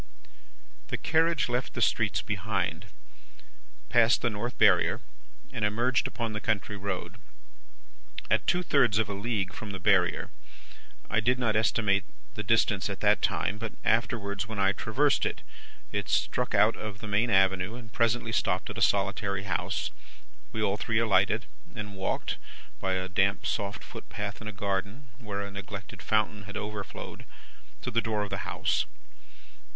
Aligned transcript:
"The 0.87 0.97
carriage 0.97 1.47
left 1.47 1.75
the 1.75 1.79
streets 1.83 2.23
behind, 2.23 2.87
passed 3.89 4.23
the 4.23 4.31
North 4.31 4.57
Barrier, 4.57 4.99
and 5.53 5.63
emerged 5.63 6.07
upon 6.07 6.33
the 6.33 6.41
country 6.41 6.75
road. 6.75 7.19
At 8.27 8.47
two 8.47 8.63
thirds 8.63 8.97
of 8.97 9.09
a 9.09 9.13
league 9.13 9.53
from 9.53 9.69
the 9.73 9.79
Barrier 9.79 10.31
I 11.07 11.19
did 11.19 11.37
not 11.37 11.55
estimate 11.55 12.03
the 12.33 12.41
distance 12.41 12.89
at 12.89 13.01
that 13.01 13.21
time, 13.21 13.59
but 13.59 13.73
afterwards 13.83 14.47
when 14.47 14.57
I 14.57 14.71
traversed 14.71 15.23
it 15.23 15.43
it 15.91 16.09
struck 16.09 16.55
out 16.55 16.75
of 16.75 16.97
the 16.97 17.07
main 17.07 17.29
avenue, 17.29 17.75
and 17.75 17.93
presently 17.93 18.31
stopped 18.31 18.71
at 18.71 18.79
a 18.79 18.81
solitary 18.81 19.43
house, 19.43 19.91
We 20.51 20.63
all 20.63 20.77
three 20.77 20.97
alighted, 20.97 21.45
and 21.75 21.93
walked, 21.93 22.37
by 22.79 22.93
a 22.93 23.07
damp 23.07 23.45
soft 23.45 23.83
footpath 23.83 24.41
in 24.41 24.47
a 24.47 24.51
garden 24.51 25.09
where 25.19 25.41
a 25.41 25.51
neglected 25.51 26.01
fountain 26.01 26.45
had 26.45 26.57
overflowed, 26.57 27.23
to 27.83 27.91
the 27.91 28.01
door 28.01 28.23
of 28.23 28.31
the 28.31 28.37
house. 28.49 28.87